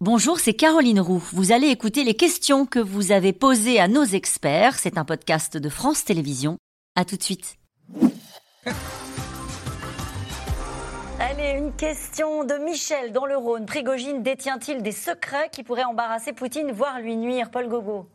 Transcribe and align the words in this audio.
Bonjour, 0.00 0.38
c'est 0.38 0.54
Caroline 0.54 1.00
Roux. 1.00 1.24
Vous 1.32 1.50
allez 1.50 1.66
écouter 1.66 2.04
les 2.04 2.14
questions 2.14 2.66
que 2.66 2.78
vous 2.78 3.10
avez 3.10 3.32
posées 3.32 3.80
à 3.80 3.88
nos 3.88 4.04
experts. 4.04 4.78
C'est 4.78 4.96
un 4.96 5.04
podcast 5.04 5.56
de 5.56 5.68
France 5.68 6.04
Télévisions. 6.04 6.56
À 6.94 7.04
tout 7.04 7.16
de 7.16 7.22
suite. 7.24 7.56
Allez, 11.18 11.58
une 11.58 11.72
question 11.72 12.44
de 12.44 12.54
Michel 12.64 13.10
dans 13.10 13.26
le 13.26 13.36
Rhône. 13.36 13.66
Prigogine 13.66 14.22
détient-il 14.22 14.82
des 14.82 14.92
secrets 14.92 15.48
qui 15.50 15.64
pourraient 15.64 15.82
embarrasser 15.82 16.32
Poutine, 16.32 16.70
voire 16.70 17.00
lui 17.00 17.16
nuire? 17.16 17.50
Paul 17.50 17.68
Gogo 17.68 18.06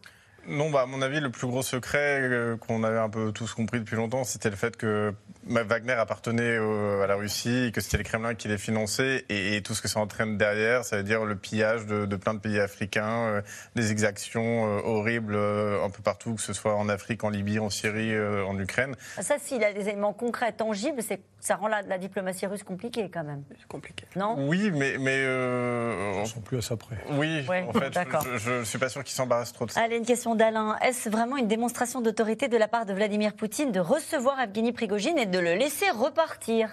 non, 0.48 0.70
bah, 0.70 0.82
à 0.82 0.86
mon 0.86 1.02
avis, 1.02 1.20
le 1.20 1.30
plus 1.30 1.48
gros 1.48 1.62
secret 1.62 2.20
euh, 2.22 2.58
qu'on 2.58 2.84
avait 2.84 3.00
un 3.00 3.10
peu 3.10 3.32
tous 3.32 3.54
compris 3.54 3.80
depuis 3.80 3.96
longtemps, 3.96 4.24
c'était 4.26 4.50
le 4.50 4.58
fait 4.58 4.76
que 4.76 5.14
Wagner 5.46 5.94
appartenait 5.94 6.58
à 6.58 7.08
la 7.08 7.16
Russie, 7.16 7.72
que 7.74 7.82
c'était 7.82 7.98
le 7.98 8.04
Kremlin 8.04 8.34
qui 8.34 8.48
les 8.48 8.58
finançait, 8.58 9.26
et, 9.30 9.62
tout 9.62 9.74
ce 9.74 9.82
que 9.82 9.88
ça 9.88 10.00
entraîne 10.00 10.38
derrière, 10.38 10.84
ça 10.84 10.98
veut 10.98 11.04
dire 11.04 11.26
le 11.26 11.36
pillage 11.36 11.86
de, 11.86 12.16
plein 12.16 12.34
de 12.34 12.40
pays 12.40 12.60
africains, 12.60 13.28
euh, 13.28 13.42
des 13.76 13.92
exactions 13.92 14.66
euh, 14.66 14.82
horribles 14.84 15.36
un 15.36 15.90
peu 15.90 16.02
partout, 16.02 16.36
que 16.36 16.42
ce 16.42 16.54
soit 16.54 16.76
en 16.76 16.90
Afrique, 16.90 17.24
en 17.24 17.30
Libye, 17.30 17.60
en 17.60 17.70
Syrie, 17.70 18.14
en 18.18 18.58
Ukraine. 18.60 18.96
Ça, 19.22 19.36
s'il 19.40 19.64
a 19.64 19.74
des 19.74 19.90
éléments 19.90 20.14
concrets, 20.14 20.52
tangibles, 20.52 21.02
ça 21.40 21.56
rend 21.56 21.68
la, 21.68 21.98
diplomatie 21.98 22.48
russe 22.48 22.64
compliquée 22.64 23.10
quand 23.14 23.24
même. 23.24 23.44
C'est 23.58 23.68
compliqué. 23.68 24.06
Non? 24.16 24.36
Oui, 24.48 24.72
mais... 24.72 24.98
mais 25.00 25.24
Ils 25.24 26.22
ne 26.22 26.26
sont 26.26 26.42
plus 26.42 26.58
à 26.58 26.62
ça 26.62 26.76
près. 26.76 26.98
Oui, 27.12 27.46
en 27.50 27.74
fait, 27.74 28.00
je 28.38 28.52
ne 28.60 28.64
suis 28.64 28.80
pas 28.80 28.90
sûr 28.90 29.04
qu'ils 29.04 29.16
s'embarrassent 29.16 29.54
trop 29.54 29.66
de 29.66 29.72
ça. 29.72 29.82
Allez, 29.82 29.98
une 29.98 30.06
question 30.06 30.33
Est-ce 30.82 31.10
vraiment 31.10 31.38
une 31.38 31.48
démonstration 31.48 32.02
d'autorité 32.02 32.48
de 32.48 32.58
la 32.58 32.68
part 32.68 32.88
de 32.88 32.94
Vladimir 32.94 33.34
Poutine 33.34 33.72
de 33.72 33.80
recevoir 33.80 34.40
Evgeny 34.40 34.72
Prigogine 34.72 35.20
et 35.20 35.28
de 35.28 35.38
le 35.38 35.54
laisser 35.54 35.90
repartir? 35.92 36.70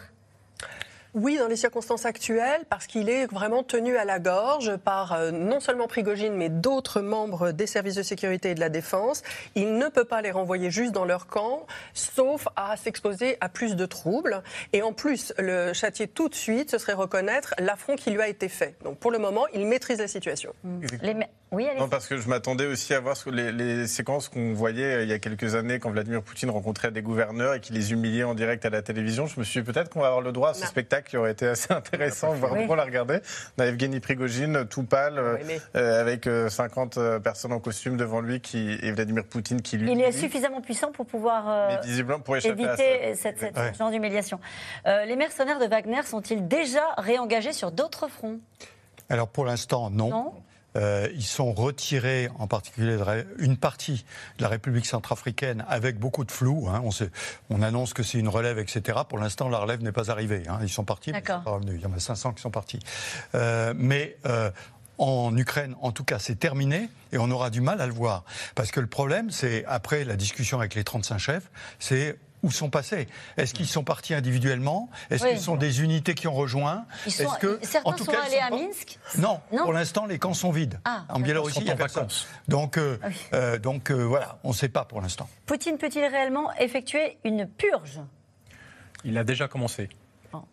Oui, 1.13 1.37
dans 1.37 1.49
les 1.49 1.57
circonstances 1.57 2.07
actuelles, 2.07 2.63
parce 2.71 2.87
qu'il 2.87 3.11
est 3.11 3.27
vraiment 3.27 3.63
tenu 3.63 3.97
à 3.97 4.07
la 4.07 4.19
gorge 4.19 4.77
par 4.77 5.13
euh, 5.13 5.31
non 5.31 5.61
seulement 5.61 5.89
Prigogine, 5.89 6.33
mais 6.35 6.49
d'autres 6.49 7.03
membres 7.03 7.51
des 7.51 7.67
services 7.67 7.97
de 7.97 8.03
sécurité 8.03 8.51
et 8.51 8.55
de 8.55 8.61
la 8.61 8.71
défense. 8.71 9.23
Il 9.57 9.77
ne 9.77 9.89
peut 9.89 10.05
pas 10.05 10.23
les 10.23 10.31
renvoyer 10.31 10.71
juste 10.71 10.93
dans 10.93 11.05
leur 11.05 11.27
camp, 11.27 11.67
sauf 11.93 12.49
à 12.57 12.77
s'exposer 12.79 13.37
à 13.41 13.51
plus 13.51 13.77
de 13.77 13.85
troubles. 13.85 14.43
Et 14.73 14.83
en 14.83 14.95
plus, 14.95 15.35
le 15.37 15.75
châtier 15.75 16.09
tout 16.09 16.31
de 16.31 16.35
suite, 16.35 16.71
ce 16.71 16.79
serait 16.79 16.95
reconnaître 16.95 17.55
l'affront 17.59 17.97
qui 17.97 18.11
lui 18.11 18.23
a 18.23 18.29
été 18.29 18.49
fait. 18.49 18.77
Donc 18.85 18.99
pour 18.99 19.11
le 19.11 19.19
moment, 19.19 19.47
il 19.53 19.67
maîtrise 19.67 19.99
la 19.99 20.09
situation. 20.09 20.55
Oui, 21.53 21.67
non, 21.79 21.89
parce 21.89 22.07
que 22.07 22.17
je 22.17 22.29
m'attendais 22.29 22.67
aussi 22.67 22.95
à 22.95 23.01
voir 23.01 23.17
les, 23.33 23.51
les 23.51 23.89
séquences 23.89 24.29
qu'on 24.29 24.53
voyait 24.53 24.99
euh, 24.99 25.03
il 25.03 25.09
y 25.09 25.13
a 25.13 25.19
quelques 25.19 25.57
années 25.57 25.81
quand 25.81 25.91
Vladimir 25.91 26.23
Poutine 26.23 26.49
rencontrait 26.49 26.93
des 26.93 27.03
gouverneurs 27.03 27.55
et 27.55 27.61
qu'il 27.61 27.75
les 27.75 27.93
humiliait 27.93 28.23
en 28.23 28.35
direct 28.35 28.65
à 28.65 28.71
la 28.71 28.83
télévision. 28.83 29.27
Je 29.27 29.41
me 29.41 29.45
suis 29.45 29.61
dit 29.61 29.67
peut-être 29.67 29.91
qu'on 29.91 30.01
va 30.01 30.09
avoir 30.09 30.23
le 30.23 30.31
droit 30.31 30.51
à 30.51 30.55
ce 30.55 30.65
spectacle 30.65 31.11
qui 31.11 31.17
aurait 31.17 31.33
été 31.33 31.49
assez 31.49 31.73
intéressant, 31.73 32.35
voire 32.35 32.53
oui. 32.53 32.69
la 32.69 32.85
regarder. 32.85 33.19
On 33.59 33.63
a 33.63 33.67
Evgeny 33.67 33.99
Prigogine, 33.99 34.65
tout 34.67 34.85
pâle, 34.85 35.19
euh, 35.19 35.37
euh, 35.75 36.01
avec 36.01 36.29
50 36.49 37.19
personnes 37.19 37.53
en 37.53 37.59
costume 37.59 37.97
devant 37.97 38.21
lui 38.21 38.41
qui, 38.41 38.79
et 38.81 38.93
Vladimir 38.93 39.25
Poutine 39.25 39.61
qui 39.61 39.77
lui. 39.77 39.91
Il 39.91 40.01
est 40.01 40.13
suffisamment 40.13 40.61
puissant 40.61 40.93
pour 40.93 41.07
pouvoir 41.07 41.81
pour 42.25 42.37
éviter 42.37 43.15
cette, 43.15 43.39
cette 43.39 43.77
genre 43.77 43.91
d'humiliation. 43.91 44.39
les 44.87 45.17
mercenaires 45.17 45.59
de 45.59 45.67
Wagner 45.67 46.03
sont-ils 46.05 46.47
déjà 46.47 46.95
réengagés 46.97 47.53
sur 47.53 47.73
d'autres 47.73 48.09
fronts? 48.09 48.39
Alors 49.09 49.27
pour 49.27 49.45
l'instant, 49.45 49.91
non. 49.91 50.11
non 50.11 50.33
euh, 50.77 51.09
ils 51.15 51.25
sont 51.25 51.53
retirés, 51.53 52.29
en 52.39 52.47
particulier 52.47 52.99
une 53.39 53.57
partie 53.57 54.05
de 54.39 54.43
la 54.43 54.49
République 54.49 54.87
centrafricaine, 54.87 55.65
avec 55.69 55.99
beaucoup 55.99 56.25
de 56.25 56.31
flou. 56.31 56.69
Hein. 56.69 56.83
On, 56.85 56.91
on, 57.51 57.63
annonce 57.63 57.93
que 57.95 58.03
c'est 58.03 58.19
une 58.19 58.29
relève, 58.29 58.59
etc. 58.59 59.01
Pour 59.09 59.19
l'instant, 59.19 59.49
la 59.49 59.59
relève 59.59 59.83
n'est 59.83 59.93
pas 59.93 60.11
arrivée. 60.11 60.45
Hein. 60.49 60.59
Ils 60.63 60.69
sont 60.69 60.85
partis, 60.85 61.13
mais 61.13 61.21
ils 61.21 61.27
sont 61.27 61.41
pas 61.43 61.51
revenus. 61.51 61.75
Il 61.77 61.83
y 61.83 61.87
en 61.87 61.93
a 61.93 61.99
500 61.99 62.35
qui 62.35 62.43
sont 62.43 62.51
partis. 62.51 62.81
Euh, 63.35 63.75
mais 63.77 64.17
euh, 64.27 64.51
en 64.99 65.37
Ukraine, 65.37 65.75
en 65.81 65.93
tout 65.93 66.05
cas, 66.05 66.19
c'est 66.19 66.39
terminé 66.39 66.89
et 67.13 67.19
on 67.19 67.31
aura 67.31 67.51
du 67.51 67.61
mal 67.61 67.81
à 67.81 67.87
le 67.87 67.93
voir. 67.93 68.25
Parce 68.55 68.71
que 68.71 68.81
le 68.81 68.87
problème, 68.87 69.31
c'est, 69.31 69.65
après 69.67 70.05
la 70.05 70.17
discussion 70.17 70.59
avec 70.59 70.75
les 70.75 70.85
35 70.85 71.19
chefs, 71.19 71.51
c'est 71.79 72.19
où 72.43 72.51
sont 72.51 72.71
passés 72.71 73.09
Est-ce 73.37 73.55
qu'ils 73.55 73.67
sont 73.67 73.85
partis 73.85 74.15
individuellement? 74.15 74.91
Est-ce 75.11 75.27
qu'ils 75.27 75.41
sont 75.41 75.57
des 75.57 75.83
unités 75.83 76.15
qui 76.15 76.29
ont 76.29 76.35
rejoint? 76.35 76.85
Ils 77.07 77.13
sont, 77.13 77.29
que, 77.41 77.59
Certains 77.63 77.91
en 77.91 77.93
tout 77.95 78.05
sont 78.05 78.13
allés 78.13 78.39
à 78.39 78.51
Minsk 78.51 78.99
non, 79.19 79.41
pour 79.51 79.73
l'instant, 79.73 80.07
les 80.07 80.19
camps 80.19 80.35
sont 80.35 80.51
vides. 80.51 80.81
Ah, 80.85 81.05
en 81.09 81.21
Biélorussie, 81.21 81.61
il 81.61 81.67
y 81.67 81.71
a 81.71 81.77
personne. 81.77 82.09
Donc, 82.49 82.79
euh, 82.79 82.99
ah 83.03 83.09
euh, 83.35 83.59
donc 83.59 83.91
euh, 83.91 84.03
voilà, 84.05 84.39
on 84.45 84.49
ne 84.49 84.55
sait 84.55 84.69
pas 84.69 84.85
pour 84.85 85.01
l'instant. 85.01 85.29
Poutine 85.47 85.79
peut-il 85.79 86.05
réellement 86.05 86.53
effectuer 86.57 87.19
une 87.25 87.47
purge? 87.47 88.01
Il 89.05 89.19
a 89.19 89.25
déjà 89.25 89.49
commencé. 89.49 89.89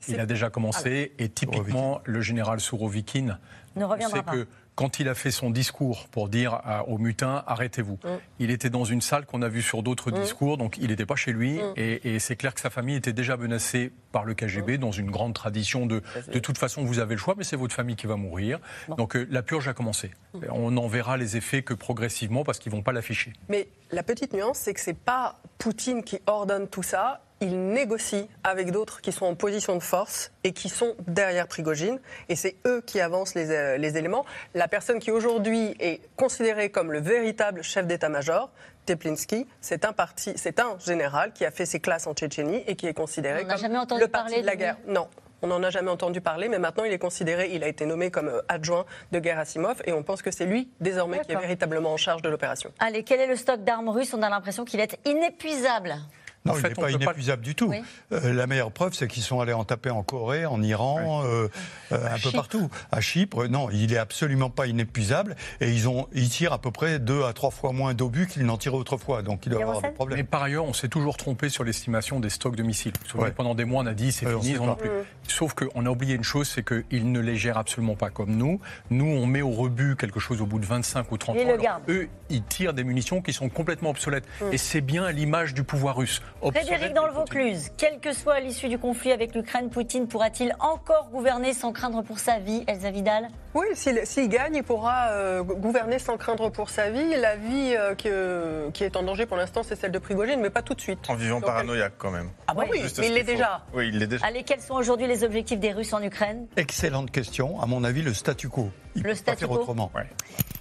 il 0.08 0.20
a 0.20 0.26
déjà 0.26 0.50
commencé, 0.50 1.14
et 1.20 1.30
typiquement, 1.30 2.02
le 2.06 2.22
général 2.22 2.60
Sourovikine 2.60 3.38
ne 3.76 3.86
reviendra 3.86 4.24
pas. 4.24 4.32
Que 4.32 4.48
quand 4.78 5.00
il 5.00 5.10
a 5.10 5.16
fait 5.16 5.32
son 5.32 5.50
discours 5.50 6.08
pour 6.12 6.30
dire 6.30 6.62
aux 6.88 7.00
mutins 7.00 7.44
arrêtez-vous, 7.48 7.96
mm. 7.96 8.08
il 8.40 8.52
était 8.52 8.70
dans 8.70 8.84
une 8.86 9.02
salle 9.02 9.26
qu'on 9.26 9.42
a 9.42 9.50
vue 9.50 9.64
sur 9.64 9.82
d'autres 9.82 10.12
mm. 10.12 10.22
discours, 10.22 10.58
donc 10.58 10.78
il 10.78 10.90
n'était 10.90 11.08
pas 11.08 11.16
chez 11.16 11.34
lui. 11.34 11.56
Mm. 11.56 11.74
Et, 11.76 12.20
c'est 12.20 12.36
clair 12.36 12.54
que 12.54 12.62
sa 12.62 12.70
famille 12.70 12.96
était 12.96 13.12
déjà 13.12 13.38
menacée 13.38 13.92
par 14.12 14.24
le 14.24 14.36
KGB 14.36 14.78
dans 14.78 14.92
une 14.92 15.10
grande 15.10 15.34
tradition 15.34 15.86
de 15.86 16.02
de 16.32 16.40
toute 16.40 16.58
façon 16.58 16.84
vous 16.84 17.00
avez 17.00 17.16
le 17.16 17.20
choix, 17.20 17.34
mais 17.36 17.44
c'est 17.44 17.56
votre 17.56 17.74
famille 17.74 17.96
qui 17.96 18.06
va 18.06 18.18
mourir. 18.18 18.60
Donc 18.98 19.16
euh, 19.16 19.28
la 19.32 19.42
purge 19.42 19.68
a 19.68 19.74
commencé. 19.74 20.12
On 20.52 20.70
n'en 20.70 20.88
verra 20.88 21.18
les 21.18 21.38
effets 21.38 21.64
que 21.64 21.74
progressivement 21.74 22.44
parce 22.44 22.60
qu'ils 22.60 22.72
vont 22.72 22.84
pas 22.84 22.92
l'afficher. 22.92 23.34
Mais 23.50 23.68
la 23.92 24.04
petite 24.04 24.34
nuance, 24.34 24.60
c'est 24.60 24.76
que 24.76 24.80
c'est 24.80 24.94
pas 24.94 25.42
Poutine 25.58 26.04
qui 26.04 26.20
ordonne 26.28 26.68
tout 26.68 26.84
ça 26.84 27.22
il 27.42 27.68
négocie 27.68 28.28
avec 28.44 28.72
d'autres 28.72 29.02
qui 29.02 29.12
sont 29.12 29.26
en 29.26 29.36
position 29.36 29.76
de 29.76 29.84
force 29.84 30.32
et 30.44 30.54
qui 30.54 30.70
sont 30.70 30.96
derrière 31.08 31.48
Prigogine. 31.48 32.00
Et 32.30 32.36
c'est 32.36 32.56
eux 32.66 32.82
qui 32.86 33.00
avancent 33.00 33.36
les, 33.36 33.52
euh, 33.52 33.78
les 33.78 33.98
éléments. 33.98 34.26
La 34.54 34.68
personne 34.68 35.00
qui 35.00 35.12
aujourd'hui 35.12 35.76
est 35.80 36.02
considérée 36.16 36.70
comme 36.70 36.92
le 36.92 37.00
véritable 37.00 37.64
chef 37.64 37.86
d'état-major, 37.86 38.50
Teplinsky, 38.86 39.46
c'est 39.62 39.86
un 39.86 39.94
parti, 39.94 40.34
c'est 40.38 40.60
un 40.60 40.78
général 40.80 41.34
qui 41.34 41.46
a 41.46 41.52
fait 41.52 41.66
ses 41.66 41.80
classes 41.80 42.08
en 42.08 42.14
Tchétchénie 42.14 42.64
et 42.68 42.76
qui 42.76 42.88
est 42.88 42.94
considéré 42.94 43.46
comme 43.46 44.00
le 44.00 44.08
parti 44.08 44.42
de 44.42 44.46
la 44.46 44.56
guerre. 44.56 44.78
Non, 44.88 45.08
on 45.42 45.48
n'en 45.48 45.62
a 45.62 45.70
jamais 45.70 45.92
entendu 45.92 46.22
parler, 46.22 46.48
mais 46.48 46.58
maintenant 46.58 46.86
il 46.86 46.94
est 46.94 46.98
considéré, 46.98 47.50
il 47.54 47.64
a 47.64 47.68
été 47.68 47.86
nommé 47.86 48.10
comme 48.10 48.30
euh, 48.30 48.42
adjoint 48.48 48.86
de 49.12 49.24
Gerasimov 49.24 49.82
et 49.86 49.92
on 49.92 50.04
pense 50.04 50.22
que 50.22 50.32
c'est 50.32 50.46
lui 50.46 50.70
désormais 50.80 51.20
qui 51.20 51.34
est 51.34 51.40
véritablement 51.40 51.94
en 51.94 51.98
charge 51.98 52.22
de 52.22 52.30
l'opération. 52.30 52.72
Allez, 52.80 53.04
quel 53.04 53.20
est 53.20 53.28
le 53.28 53.36
stock 53.36 53.64
d'armes 53.64 53.90
russes? 53.90 54.14
On 54.14 54.22
a 54.22 54.30
l'impression 54.30 54.66
qu'il 54.66 54.80
est 54.80 54.98
inépuisable. 55.06 55.96
Non, 56.48 56.54
il 56.58 56.64
n'est 56.64 56.76
pas 56.76 56.92
inépuisable 56.92 57.44
du 57.44 57.56
tout. 57.56 57.74
Euh, 58.12 58.34
la 58.34 58.48
meilleure 58.48 58.72
preuve, 58.72 58.94
c'est 58.94 59.08
qu'ils 59.08 59.24
sont 59.24 59.40
allés 59.40 59.54
en 59.54 59.64
taper 59.64 59.90
en 59.90 60.04
Corée, 60.04 60.46
en 60.46 60.62
Iran, 60.62 61.24
euh, 61.26 61.48
euh, 61.92 62.16
un 62.16 62.20
peu 62.20 62.32
partout. 62.32 62.70
À 62.92 63.02
Chypre, 63.02 63.48
non, 63.48 63.70
il 63.72 63.92
n'est 63.92 63.98
absolument 63.98 64.50
pas 64.50 64.68
inépuisable. 64.68 65.36
Et 65.62 65.72
ils, 65.72 65.88
ont, 65.88 66.08
ils 66.14 66.30
tirent 66.30 66.54
à 66.54 66.60
peu 66.60 66.72
près 66.72 67.00
deux 67.00 67.24
à 67.24 67.34
trois 67.34 67.52
fois 67.52 67.72
moins 67.72 67.94
d'obus 67.94 68.28
qu'ils 68.28 68.46
n'en 68.46 68.58
tiraient 68.58 68.78
autrefois. 68.78 69.22
Donc 69.22 69.46
il 69.46 69.50
doit 69.50 69.60
y 69.60 69.64
avoir 69.64 69.82
des 69.82 69.90
problèmes. 69.90 70.18
Mais 70.18 70.24
par 70.24 70.44
ailleurs, 70.44 70.66
on 70.66 70.74
s'est 70.74 70.88
toujours 70.88 71.18
trompé 71.18 71.50
sur 71.50 71.64
l'estimation 71.64 72.20
des 72.20 72.30
stocks 72.30 72.56
de 72.56 72.64
missiles. 72.64 72.94
Pendant 73.36 73.56
des 73.56 73.66
mois, 73.66 73.84
on 73.84 73.88
a 73.88 73.94
dit 73.94 74.12
c'est 74.12 74.28
fini, 74.28 74.52
ils 74.52 74.58
n'en 74.58 74.74
ont 74.74 74.76
plus. 74.76 74.90
Sauf 75.28 75.54
qu'on 75.54 75.86
a 75.86 75.90
oublié 75.90 76.16
une 76.16 76.24
chose, 76.24 76.48
c'est 76.48 76.66
qu'ils 76.66 77.12
ne 77.12 77.20
les 77.20 77.36
gèrent 77.36 77.58
absolument 77.58 77.96
pas 77.96 78.10
comme 78.10 78.36
nous. 78.36 78.60
Nous, 78.90 79.06
on 79.06 79.26
met 79.26 79.42
au 79.42 79.52
rebut 79.52 79.96
quelque 79.96 80.20
chose 80.20 80.42
au 80.42 80.46
bout 80.46 80.60
de 80.60 80.66
25 80.66 81.12
ou 81.12 81.18
30 81.18 81.38
ans. 81.38 81.82
eux, 81.90 82.08
ils 82.30 82.44
tirent 82.44 82.74
des 82.74 82.84
munitions 82.84 83.22
qui 83.22 83.34
sont 83.34 83.50
complètement 83.50 83.90
obsolètes. 83.90 84.26
Mm. 84.42 84.54
Et 84.54 84.58
c'est 84.58 84.82
bien 84.82 85.12
l'image 85.12 85.54
du 85.54 85.64
pouvoir 85.64 85.98
russe. 85.98 86.22
Frédéric 86.42 86.94
dans 86.94 87.06
le 87.06 87.14
Vaucluse, 87.14 87.72
quelle 87.78 88.00
que 88.00 88.14
soit 88.14 88.40
l'issue 88.40 88.70
du 88.70 88.78
conflit 88.78 89.12
avec 89.12 89.34
l'Ukraine, 89.36 89.70
Poutine 89.70 90.08
pourra-t-il 90.08 90.56
encore 90.60 91.10
gouverner 91.12 91.54
sans 91.54 91.72
craindre 91.72 92.04
pour 92.04 92.20
sa 92.20 92.40
vie, 92.40 92.64
Elsa 92.68 92.92
Vidal? 92.92 93.28
Oui, 93.54 93.66
s'il 93.74 94.30
gagne, 94.30 94.56
il 94.56 94.64
pourra 94.64 95.10
euh, 95.10 95.44
gouverner 95.44 96.00
sans 96.00 96.18
craindre 96.18 96.50
pour 96.52 96.70
sa 96.70 96.90
vie. 96.92 97.16
La 97.16 97.36
vie 97.36 97.76
euh, 97.76 98.70
qui 98.72 98.84
est 98.84 98.96
en 98.96 99.04
danger 99.04 99.26
pour 99.26 99.38
l'instant, 99.38 99.64
c'est 99.64 99.76
celle 99.76 99.92
de 99.92 100.00
Prigogine, 100.00 100.40
mais 100.40 100.50
pas 100.50 100.62
tout 100.62 100.74
de 100.74 100.82
suite. 100.82 101.00
En 101.10 101.16
vivant 101.16 101.42
paranoïaque 101.42 101.94
quand 101.98 102.12
même. 102.12 102.30
Ah 102.48 102.54
oui, 102.56 102.66
mais 102.72 103.06
il 103.08 103.14
l'est 103.14 103.24
déjà. 103.24 103.62
Oui, 103.74 103.90
il 103.90 104.00
l'est 104.00 104.08
déjà. 104.08 104.26
Allez, 104.26 104.44
quels 104.44 104.62
sont 104.62 104.76
aujourd'hui 104.76 105.08
les 105.08 105.24
objectifs 105.24 105.60
des 105.60 105.72
Russes 105.72 105.94
en 105.94 106.02
Ukraine? 106.04 106.48
Excellente 106.56 107.12
question. 107.12 107.60
À 107.62 107.66
mon 107.66 107.84
avis, 107.84 108.04
le 108.04 108.14
statu 108.14 108.50
quo. 108.50 108.70
Le 109.04 109.16
statu 109.16 109.48
quo. 109.48 109.56
autrement. 109.56 109.92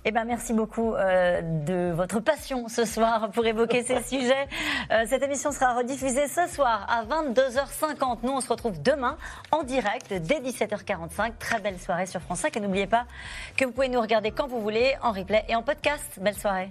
Eh 0.05 0.13
ben, 0.13 0.25
merci 0.25 0.53
beaucoup 0.53 0.95
euh, 0.95 1.43
de 1.43 1.93
votre 1.93 2.21
passion 2.21 2.69
ce 2.69 2.85
soir 2.85 3.31
pour 3.33 3.45
évoquer 3.45 3.83
ces 3.83 4.03
sujets. 4.09 4.47
Euh, 4.93 5.05
cette 5.09 5.23
émission 5.25 5.51
sera 5.51 5.77
rediffusée 5.77 6.29
ce 6.29 6.47
soir 6.47 6.87
à 6.89 7.05
22h50. 7.05 8.19
Nous, 8.23 8.31
on 8.31 8.41
se 8.41 8.49
retrouve 8.49 8.81
demain 8.81 9.17
en 9.51 9.65
direct 9.65 10.13
dès 10.13 10.41
17h45. 10.41 11.33
Très 11.41 11.61
belle 11.61 11.81
soirée 11.81 12.07
sur 12.07 12.21
France 12.21 12.41
5. 12.41 12.57
Et 12.57 12.61
n'oubliez 12.61 12.87
pas 12.87 13.07
que 13.57 13.65
vous 13.65 13.73
pouvez 13.73 13.89
nous 13.89 14.01
regarder 14.01 14.31
quand 14.31 14.47
vous 14.47 14.61
voulez, 14.61 14.95
en 15.03 15.11
replay 15.11 15.45
et 15.49 15.57
en 15.57 15.63
podcast. 15.63 16.21
Belle 16.21 16.39
soirée. 16.39 16.71